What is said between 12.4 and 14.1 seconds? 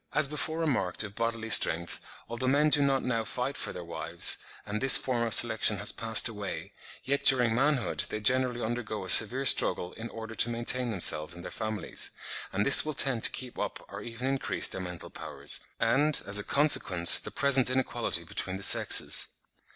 and this will tend to keep up or